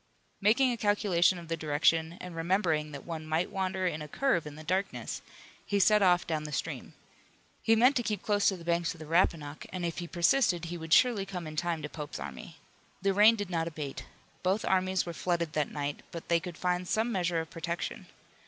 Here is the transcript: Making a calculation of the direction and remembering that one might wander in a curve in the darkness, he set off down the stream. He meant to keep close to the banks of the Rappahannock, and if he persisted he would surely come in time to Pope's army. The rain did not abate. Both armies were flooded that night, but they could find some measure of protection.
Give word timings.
Making 0.41 0.71
a 0.71 0.77
calculation 0.77 1.37
of 1.37 1.47
the 1.47 1.55
direction 1.55 2.17
and 2.19 2.35
remembering 2.35 2.91
that 2.91 3.05
one 3.05 3.23
might 3.23 3.51
wander 3.51 3.85
in 3.85 4.01
a 4.01 4.07
curve 4.07 4.47
in 4.47 4.55
the 4.55 4.63
darkness, 4.63 5.21
he 5.63 5.79
set 5.79 6.01
off 6.01 6.25
down 6.25 6.43
the 6.45 6.51
stream. 6.51 6.93
He 7.61 7.75
meant 7.75 7.95
to 7.97 8.01
keep 8.01 8.23
close 8.23 8.47
to 8.47 8.57
the 8.57 8.65
banks 8.65 8.95
of 8.95 8.99
the 8.99 9.05
Rappahannock, 9.05 9.67
and 9.71 9.85
if 9.85 9.99
he 9.99 10.07
persisted 10.07 10.65
he 10.65 10.77
would 10.79 10.91
surely 10.91 11.23
come 11.27 11.45
in 11.45 11.55
time 11.55 11.83
to 11.83 11.87
Pope's 11.87 12.17
army. 12.19 12.57
The 13.03 13.13
rain 13.13 13.35
did 13.35 13.51
not 13.51 13.67
abate. 13.67 14.05
Both 14.41 14.65
armies 14.65 15.05
were 15.05 15.13
flooded 15.13 15.53
that 15.53 15.69
night, 15.69 15.99
but 16.09 16.29
they 16.29 16.39
could 16.39 16.57
find 16.57 16.87
some 16.87 17.11
measure 17.11 17.39
of 17.39 17.51
protection. 17.51 18.07